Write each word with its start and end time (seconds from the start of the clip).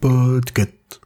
Podcast. 0.00 1.00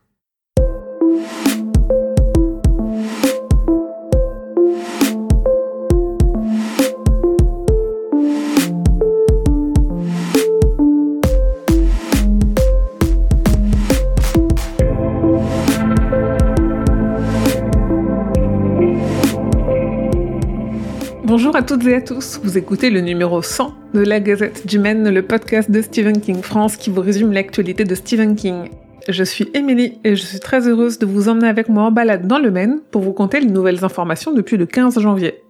Bonjour 21.35 21.57
à 21.57 21.63
toutes 21.63 21.87
et 21.87 21.95
à 21.95 22.03
tous, 22.03 22.39
vous 22.45 22.59
écoutez 22.59 22.91
le 22.91 23.01
numéro 23.01 23.41
100 23.41 23.75
de 23.95 24.01
la 24.01 24.21
Gazette 24.21 24.67
du 24.67 24.79
Maine, 24.79 25.09
le 25.09 25.23
podcast 25.23 25.71
de 25.71 25.81
Stephen 25.81 26.21
King 26.21 26.43
France 26.43 26.77
qui 26.77 26.91
vous 26.91 27.01
résume 27.01 27.33
l'actualité 27.33 27.85
de 27.85 27.95
Stephen 27.95 28.37
King. 28.37 28.69
Je 29.09 29.25
suis 29.25 29.49
Émilie 29.55 29.99
et 30.05 30.15
je 30.15 30.27
suis 30.27 30.41
très 30.41 30.69
heureuse 30.69 30.99
de 30.99 31.07
vous 31.07 31.31
emmener 31.31 31.49
avec 31.49 31.71
moi 31.71 31.85
en 31.85 31.91
balade 31.91 32.27
dans 32.27 32.39
le 32.39 32.51
Maine 32.51 32.81
pour 32.91 33.01
vous 33.01 33.15
conter 33.15 33.41
les 33.41 33.47
nouvelles 33.47 33.83
informations 33.83 34.35
depuis 34.35 34.59
le 34.59 34.67
15 34.67 34.99
janvier. 34.99 35.43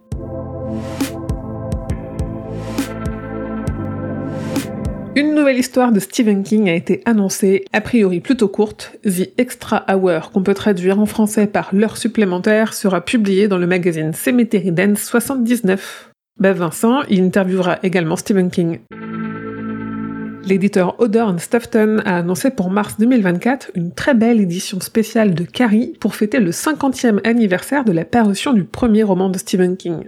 Nouvelle 5.42 5.58
histoire 5.58 5.90
de 5.90 5.98
Stephen 5.98 6.44
King 6.44 6.68
a 6.68 6.74
été 6.74 7.02
annoncée, 7.04 7.64
a 7.72 7.80
priori 7.80 8.20
plutôt 8.20 8.46
courte. 8.46 8.92
The 9.02 9.28
Extra 9.38 9.84
Hour, 9.92 10.30
qu'on 10.30 10.44
peut 10.44 10.54
traduire 10.54 11.00
en 11.00 11.06
français 11.06 11.48
par 11.48 11.70
l'heure 11.74 11.96
supplémentaire, 11.96 12.74
sera 12.74 13.00
publiée 13.00 13.48
dans 13.48 13.58
le 13.58 13.66
magazine 13.66 14.12
Cemetery 14.12 14.70
Dance 14.70 15.02
79. 15.02 16.12
Ben 16.38 16.52
Vincent 16.52 17.02
y 17.10 17.20
interviewera 17.20 17.80
également 17.82 18.14
Stephen 18.14 18.52
King. 18.52 18.78
L'éditeur 20.44 20.94
Odor 21.00 21.34
Stoughton 21.40 22.00
a 22.04 22.18
annoncé 22.18 22.52
pour 22.52 22.70
mars 22.70 22.94
2024 23.00 23.72
une 23.74 23.92
très 23.92 24.14
belle 24.14 24.40
édition 24.40 24.78
spéciale 24.78 25.34
de 25.34 25.42
Carrie 25.42 25.94
pour 25.98 26.14
fêter 26.14 26.38
le 26.38 26.52
50e 26.52 27.18
anniversaire 27.26 27.84
de 27.84 27.90
la 27.90 28.04
parution 28.04 28.52
du 28.52 28.62
premier 28.62 29.02
roman 29.02 29.28
de 29.28 29.38
Stephen 29.38 29.76
King. 29.76 30.04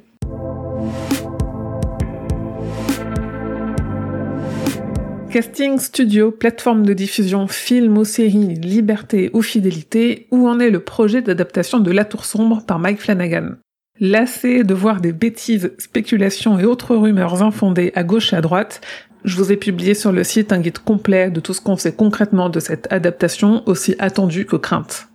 Casting, 5.34 5.80
studio, 5.80 6.30
plateforme 6.30 6.86
de 6.86 6.92
diffusion, 6.92 7.48
film 7.48 7.98
ou 7.98 8.04
série, 8.04 8.54
liberté 8.54 9.32
ou 9.32 9.42
fidélité, 9.42 10.28
où 10.30 10.46
en 10.46 10.60
est 10.60 10.70
le 10.70 10.78
projet 10.78 11.22
d'adaptation 11.22 11.80
de 11.80 11.90
La 11.90 12.04
Tour 12.04 12.24
Sombre 12.24 12.64
par 12.64 12.78
Mike 12.78 13.00
Flanagan 13.00 13.56
Lassé 13.98 14.62
de 14.62 14.74
voir 14.74 15.00
des 15.00 15.12
bêtises, 15.12 15.72
spéculations 15.78 16.60
et 16.60 16.64
autres 16.64 16.94
rumeurs 16.94 17.42
infondées 17.42 17.90
à 17.96 18.04
gauche 18.04 18.32
et 18.32 18.36
à 18.36 18.40
droite, 18.42 18.80
je 19.24 19.36
vous 19.36 19.50
ai 19.50 19.56
publié 19.56 19.94
sur 19.94 20.12
le 20.12 20.22
site 20.22 20.52
un 20.52 20.60
guide 20.60 20.78
complet 20.78 21.32
de 21.32 21.40
tout 21.40 21.52
ce 21.52 21.60
qu'on 21.60 21.76
sait 21.76 21.96
concrètement 21.96 22.48
de 22.48 22.60
cette 22.60 22.86
adaptation 22.92 23.64
aussi 23.66 23.96
attendue 23.98 24.46
que 24.46 24.54
crainte. 24.54 25.08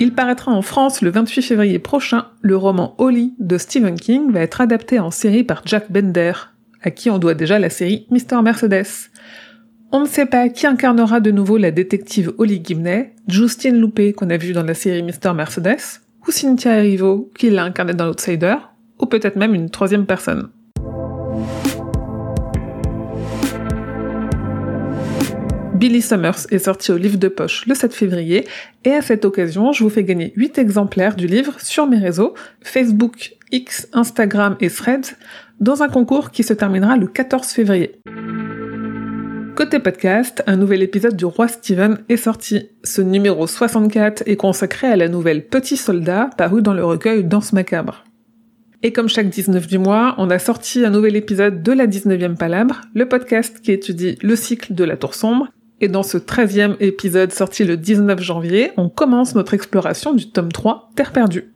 Il 0.00 0.14
paraîtra 0.14 0.52
en 0.52 0.62
France 0.62 1.02
le 1.02 1.10
28 1.10 1.42
février 1.42 1.78
prochain. 1.78 2.28
Le 2.40 2.56
roman 2.56 2.94
Holly 2.96 3.34
de 3.38 3.58
Stephen 3.58 4.00
King 4.00 4.32
va 4.32 4.40
être 4.40 4.62
adapté 4.62 5.00
en 5.00 5.10
série 5.10 5.44
par 5.44 5.60
Jack 5.66 5.92
Bender, 5.92 6.32
à 6.84 6.90
qui 6.90 7.10
on 7.10 7.18
doit 7.18 7.34
déjà 7.34 7.58
la 7.58 7.70
série 7.70 8.06
Mister 8.10 8.40
Mercedes. 8.42 9.10
On 9.90 10.00
ne 10.00 10.06
sait 10.06 10.26
pas 10.26 10.48
qui 10.48 10.66
incarnera 10.66 11.20
de 11.20 11.30
nouveau 11.30 11.56
la 11.56 11.70
détective 11.70 12.32
Holly 12.38 12.60
Gibney, 12.62 13.12
Justine 13.26 13.80
Loupé 13.80 14.12
qu'on 14.12 14.28
a 14.30 14.36
vu 14.36 14.52
dans 14.52 14.62
la 14.62 14.74
série 14.74 15.02
Mister 15.02 15.32
Mercedes, 15.32 16.00
ou 16.26 16.30
Cynthia 16.30 16.78
Erivo 16.78 17.30
qui 17.38 17.50
l'a 17.50 17.64
incarnée 17.64 17.94
dans 17.94 18.06
l'Outsider, 18.06 18.56
ou 19.00 19.06
peut-être 19.06 19.36
même 19.36 19.54
une 19.54 19.70
troisième 19.70 20.04
personne. 20.04 20.50
Billy 25.74 26.02
Summers 26.02 26.46
est 26.50 26.60
sorti 26.60 26.92
au 26.92 26.96
livre 26.96 27.18
de 27.18 27.26
poche 27.26 27.66
le 27.66 27.74
7 27.74 27.92
février 27.92 28.46
et 28.84 28.92
à 28.92 29.02
cette 29.02 29.24
occasion, 29.24 29.72
je 29.72 29.82
vous 29.82 29.90
fais 29.90 30.04
gagner 30.04 30.32
8 30.36 30.58
exemplaires 30.58 31.16
du 31.16 31.26
livre 31.26 31.60
sur 31.60 31.86
mes 31.88 31.98
réseaux 31.98 32.34
Facebook, 32.62 33.32
X, 33.50 33.88
Instagram 33.92 34.56
et 34.60 34.70
Threads 34.70 35.16
dans 35.58 35.82
un 35.82 35.88
concours 35.88 36.30
qui 36.30 36.44
se 36.44 36.52
terminera 36.52 36.96
le 36.96 37.08
14 37.08 37.48
février. 37.48 38.00
Côté 39.56 39.80
podcast, 39.80 40.44
un 40.46 40.56
nouvel 40.56 40.82
épisode 40.82 41.16
du 41.16 41.24
Roi 41.24 41.48
Steven 41.48 41.98
est 42.08 42.16
sorti. 42.16 42.70
Ce 42.84 43.02
numéro 43.02 43.46
64 43.46 44.22
est 44.26 44.36
consacré 44.36 44.86
à 44.86 44.96
la 44.96 45.08
nouvelle 45.08 45.46
Petit 45.46 45.76
Soldat 45.76 46.30
parue 46.36 46.62
dans 46.62 46.74
le 46.74 46.84
recueil 46.84 47.24
Danse 47.24 47.52
Macabre. 47.52 48.04
Et 48.84 48.92
comme 48.92 49.08
chaque 49.08 49.28
19 49.28 49.66
du 49.66 49.78
mois, 49.78 50.14
on 50.18 50.30
a 50.30 50.38
sorti 50.38 50.84
un 50.84 50.90
nouvel 50.90 51.16
épisode 51.16 51.62
de 51.62 51.72
la 51.72 51.86
19e 51.86 52.36
Palabre, 52.36 52.82
le 52.94 53.08
podcast 53.08 53.60
qui 53.60 53.72
étudie 53.72 54.18
le 54.22 54.36
cycle 54.36 54.74
de 54.74 54.84
la 54.84 54.96
Tour 54.96 55.14
Sombre. 55.14 55.48
Et 55.84 55.88
dans 55.88 56.02
ce 56.02 56.16
13e 56.16 56.76
épisode 56.80 57.30
sorti 57.30 57.62
le 57.62 57.76
19 57.76 58.18
janvier, 58.22 58.70
on 58.78 58.88
commence 58.88 59.34
notre 59.34 59.52
exploration 59.52 60.14
du 60.14 60.30
tome 60.30 60.50
3, 60.50 60.92
Terre 60.96 61.12
perdue. 61.12 61.52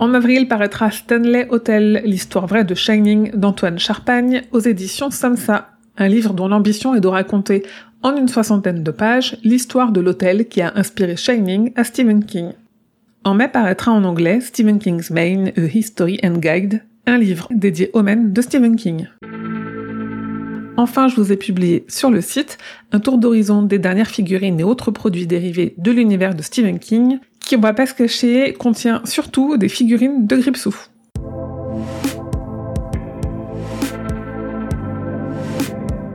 En 0.00 0.14
avril 0.14 0.48
paraîtra 0.48 0.90
Stanley 0.90 1.46
Hotel, 1.50 2.00
l'histoire 2.06 2.46
vraie 2.46 2.64
de 2.64 2.74
Shining 2.74 3.32
d'Antoine 3.32 3.78
Charpagne 3.78 4.44
aux 4.52 4.60
éditions 4.60 5.10
Samsa, 5.10 5.68
un 5.98 6.08
livre 6.08 6.32
dont 6.32 6.48
l'ambition 6.48 6.94
est 6.94 7.00
de 7.00 7.08
raconter 7.08 7.62
en 8.02 8.16
une 8.16 8.28
soixantaine 8.28 8.82
de 8.82 8.90
pages 8.90 9.36
l'histoire 9.44 9.92
de 9.92 10.00
l'hôtel 10.00 10.48
qui 10.48 10.62
a 10.62 10.72
inspiré 10.74 11.16
Shining 11.16 11.74
à 11.76 11.84
Stephen 11.84 12.24
King. 12.24 12.52
En 13.24 13.34
mai 13.34 13.48
paraîtra 13.48 13.92
en 13.92 14.02
anglais 14.04 14.40
Stephen 14.40 14.78
King's 14.78 15.10
Main, 15.10 15.48
A 15.58 15.60
History 15.60 16.18
and 16.24 16.38
Guide, 16.38 16.82
un 17.06 17.18
livre 17.18 17.48
dédié 17.50 17.90
au 17.92 18.02
Maine 18.02 18.32
de 18.32 18.40
Stephen 18.40 18.76
King. 18.76 19.08
Enfin, 20.82 21.06
je 21.06 21.14
vous 21.14 21.30
ai 21.30 21.36
publié 21.36 21.84
sur 21.86 22.10
le 22.10 22.20
site 22.20 22.58
un 22.90 22.98
tour 22.98 23.16
d'horizon 23.16 23.62
des 23.62 23.78
dernières 23.78 24.08
figurines 24.08 24.58
et 24.58 24.64
autres 24.64 24.90
produits 24.90 25.28
dérivés 25.28 25.74
de 25.78 25.92
l'univers 25.92 26.34
de 26.34 26.42
Stephen 26.42 26.80
King, 26.80 27.20
qui, 27.38 27.54
on 27.54 27.60
va 27.60 27.72
pas 27.72 27.86
se 27.86 27.94
cacher, 27.94 28.52
contient 28.54 29.00
surtout 29.04 29.56
des 29.56 29.68
figurines 29.68 30.26
de 30.26 30.36
Gripsou. 30.36 30.74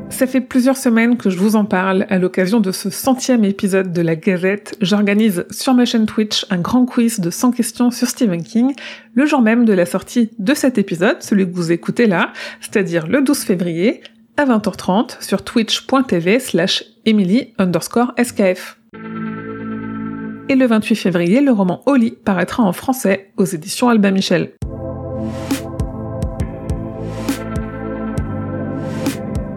Ça 0.09 0.28
fait 0.28 0.41
plusieurs 0.41 0.75
semaines 0.75 1.16
que 1.16 1.29
je 1.29 1.38
vous 1.38 1.55
en 1.55 1.63
parle. 1.63 2.05
À 2.09 2.19
l'occasion 2.19 2.59
de 2.59 2.73
ce 2.73 2.89
centième 2.89 3.45
épisode 3.45 3.94
de 3.94 4.01
la 4.01 4.17
Gazette, 4.17 4.75
j'organise 4.81 5.45
sur 5.49 5.75
ma 5.75 5.85
chaîne 5.85 6.07
Twitch 6.07 6.45
un 6.49 6.57
grand 6.57 6.85
quiz 6.85 7.22
de 7.22 7.29
100 7.29 7.51
questions 7.51 7.89
sur 7.89 8.09
Stephen 8.09 8.44
King, 8.44 8.73
le 9.13 9.25
jour 9.25 9.41
même 9.41 9.63
de 9.63 9.72
la 9.72 9.85
sortie 9.85 10.31
de 10.39 10.53
cet 10.53 10.78
épisode, 10.78 11.23
celui 11.23 11.45
que 11.45 11.55
vous 11.55 11.72
écoutez 11.72 12.05
là, 12.05 12.34
c'est-à-dire 12.59 13.07
le 13.07 13.22
12 13.22 13.38
février, 13.44 14.01
à 14.38 14.46
20h30 14.46 15.22
sur 15.22 15.44
twitch.tv 15.44 16.40
slash. 16.40 16.84
Et 17.06 17.14
le 20.56 20.66
28 20.66 20.96
février, 20.96 21.42
le 21.42 21.52
roman 21.52 21.81
Oli 21.86 22.12
paraîtra 22.12 22.64
en 22.64 22.72
français 22.72 23.31
aux 23.38 23.46
éditions 23.46 23.90
Albin 23.90 24.12
Michel. 24.12 24.52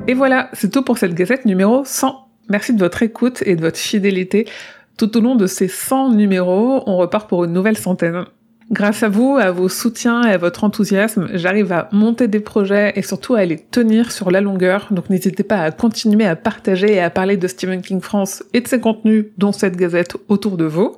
Et 0.09 0.15
voilà, 0.15 0.49
c'est 0.55 0.71
tout 0.71 0.83
pour 0.83 0.99
cette 0.99 1.15
gazette 1.15 1.45
numéro 1.45 1.85
100. 1.85 2.29
Merci 2.49 2.75
de 2.75 2.79
votre 2.79 3.03
écoute 3.03 3.43
et 3.47 3.55
de 3.57 3.61
votre 3.61 3.79
fidélité. 3.79 4.49
Tout 4.97 5.17
au 5.17 5.21
long 5.21 5.37
de 5.37 5.47
ces 5.47 5.69
100 5.69 6.11
numéros, 6.11 6.83
on 6.87 6.97
repart 6.97 7.29
pour 7.29 7.45
une 7.45 7.53
nouvelle 7.53 7.79
centaine. 7.79 8.25
Grâce 8.71 9.03
à 9.03 9.09
vous, 9.09 9.37
à 9.37 9.51
vos 9.51 9.69
soutiens 9.69 10.23
et 10.23 10.31
à 10.31 10.39
votre 10.39 10.63
enthousiasme, 10.63 11.29
j'arrive 11.35 11.73
à 11.73 11.89
monter 11.91 12.29
des 12.29 12.39
projets 12.39 12.93
et 12.95 13.03
surtout 13.03 13.35
à 13.35 13.45
les 13.45 13.59
tenir 13.59 14.13
sur 14.13 14.31
la 14.31 14.41
longueur. 14.41 14.87
Donc 14.93 15.11
n'hésitez 15.11 15.43
pas 15.43 15.59
à 15.59 15.73
continuer 15.73 16.25
à 16.25 16.37
partager 16.37 16.93
et 16.93 17.01
à 17.01 17.11
parler 17.11 17.37
de 17.37 17.49
Stephen 17.49 17.83
King 17.83 18.01
France 18.01 18.45
et 18.53 18.61
de 18.61 18.69
ses 18.69 18.79
contenus, 18.79 19.27
dont 19.39 19.51
cette 19.51 19.77
gazette, 19.77 20.17
autour 20.29 20.57
de 20.57 20.67
vous. 20.67 20.97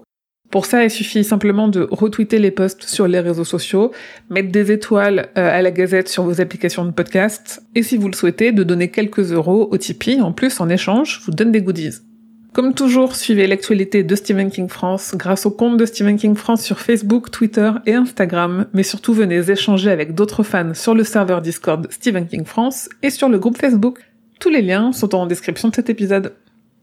Pour 0.50 0.66
ça, 0.66 0.84
il 0.84 0.90
suffit 0.90 1.24
simplement 1.24 1.66
de 1.66 1.88
retweeter 1.90 2.38
les 2.38 2.50
posts 2.50 2.82
sur 2.82 3.08
les 3.08 3.20
réseaux 3.20 3.44
sociaux, 3.44 3.90
mettre 4.28 4.52
des 4.52 4.70
étoiles 4.70 5.30
euh, 5.38 5.58
à 5.58 5.62
la 5.62 5.70
gazette 5.70 6.10
sur 6.10 6.24
vos 6.24 6.42
applications 6.42 6.84
de 6.84 6.90
podcast, 6.90 7.62
et 7.74 7.82
si 7.82 7.96
vous 7.96 8.08
le 8.08 8.14
souhaitez, 8.14 8.52
de 8.52 8.64
donner 8.64 8.90
quelques 8.90 9.32
euros 9.32 9.68
au 9.70 9.78
Tipeee. 9.78 10.20
En 10.20 10.32
plus, 10.32 10.60
en 10.60 10.68
échange, 10.68 11.20
je 11.20 11.24
vous 11.24 11.32
donne 11.32 11.52
des 11.52 11.62
goodies. 11.62 12.02
Comme 12.52 12.74
toujours, 12.74 13.16
suivez 13.16 13.46
l'actualité 13.46 14.02
de 14.02 14.14
Stephen 14.14 14.50
King 14.50 14.68
France 14.68 15.14
grâce 15.16 15.46
au 15.46 15.50
compte 15.50 15.78
de 15.78 15.86
Stephen 15.86 16.18
King 16.18 16.34
France 16.34 16.62
sur 16.62 16.80
Facebook, 16.80 17.30
Twitter 17.30 17.70
et 17.86 17.94
Instagram, 17.94 18.66
mais 18.74 18.82
surtout 18.82 19.14
venez 19.14 19.50
échanger 19.50 19.90
avec 19.90 20.14
d'autres 20.14 20.42
fans 20.42 20.74
sur 20.74 20.94
le 20.94 21.02
serveur 21.02 21.40
Discord 21.40 21.86
Stephen 21.90 22.26
King 22.26 22.44
France 22.44 22.90
et 23.02 23.08
sur 23.08 23.30
le 23.30 23.38
groupe 23.38 23.56
Facebook. 23.56 24.00
Tous 24.38 24.50
les 24.50 24.60
liens 24.60 24.92
sont 24.92 25.14
en 25.14 25.24
description 25.24 25.70
de 25.70 25.74
cet 25.74 25.88
épisode. 25.88 26.34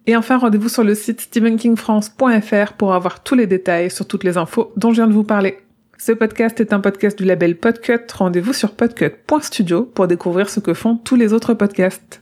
Et 0.07 0.15
enfin, 0.15 0.37
rendez-vous 0.37 0.69
sur 0.69 0.83
le 0.83 0.95
site 0.95 1.21
stephenkingfrance.fr 1.21 2.73
pour 2.73 2.93
avoir 2.95 3.21
tous 3.21 3.35
les 3.35 3.45
détails 3.45 3.91
sur 3.91 4.07
toutes 4.07 4.23
les 4.23 4.37
infos 4.37 4.71
dont 4.75 4.89
je 4.89 4.95
viens 4.95 5.07
de 5.07 5.13
vous 5.13 5.23
parler. 5.23 5.59
Ce 5.99 6.13
podcast 6.13 6.59
est 6.61 6.73
un 6.73 6.79
podcast 6.79 7.15
du 7.15 7.25
label 7.25 7.57
Podcut. 7.57 8.11
Rendez-vous 8.11 8.53
sur 8.53 8.71
podcut.studio 8.71 9.83
pour 9.83 10.07
découvrir 10.07 10.49
ce 10.49 10.61
que 10.61 10.73
font 10.73 10.95
tous 10.95 11.15
les 11.15 11.31
autres 11.31 11.53
podcasts. 11.53 12.21